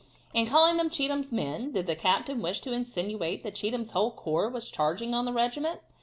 [0.33, 4.49] In calling them Cheatham's men, did the captain wish to insinuate that Cheatham's whole corps
[4.49, 5.79] was charging on the regiment?